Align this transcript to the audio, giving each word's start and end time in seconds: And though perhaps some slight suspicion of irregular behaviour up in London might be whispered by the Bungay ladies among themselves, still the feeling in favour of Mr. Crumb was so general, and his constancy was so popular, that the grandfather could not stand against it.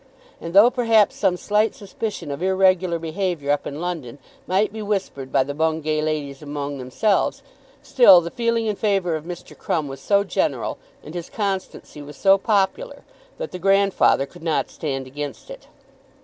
And 0.39 0.55
though 0.55 0.71
perhaps 0.71 1.15
some 1.15 1.37
slight 1.37 1.75
suspicion 1.75 2.31
of 2.31 2.41
irregular 2.41 2.97
behaviour 2.97 3.51
up 3.51 3.67
in 3.67 3.79
London 3.79 4.17
might 4.47 4.73
be 4.73 4.81
whispered 4.81 5.31
by 5.31 5.43
the 5.43 5.53
Bungay 5.53 6.01
ladies 6.01 6.41
among 6.41 6.79
themselves, 6.79 7.43
still 7.83 8.19
the 8.19 8.31
feeling 8.31 8.65
in 8.65 8.75
favour 8.75 9.15
of 9.15 9.25
Mr. 9.25 9.55
Crumb 9.55 9.87
was 9.87 10.01
so 10.01 10.23
general, 10.23 10.79
and 11.03 11.13
his 11.13 11.29
constancy 11.29 12.01
was 12.01 12.17
so 12.17 12.39
popular, 12.39 13.03
that 13.37 13.51
the 13.51 13.59
grandfather 13.59 14.25
could 14.25 14.41
not 14.41 14.71
stand 14.71 15.05
against 15.05 15.51
it. 15.51 15.67